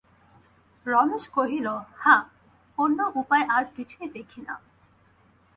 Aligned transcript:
রমেশ 0.85 1.23
কহিল, 1.27 1.67
হাঁ, 1.97 2.21
অন্য 2.77 2.99
উপায় 3.15 3.45
আর 3.49 3.63
কিছুই 3.75 4.07
দেখি 4.07 4.39
না। 4.41 4.55